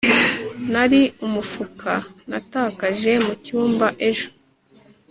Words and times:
nari 0.71 1.01
umufuka 1.25 1.91
natakaje 2.29 3.11
mucyumba 3.25 3.87
ejo 4.09 4.29